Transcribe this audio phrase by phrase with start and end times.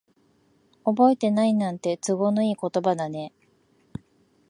[0.83, 3.33] 覚えてないなんて、都合のいい言葉だね。